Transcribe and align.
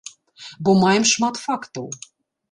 Бо 0.67 0.73
маем 0.83 1.05
шмат 1.11 1.35
фактаў. 1.45 1.85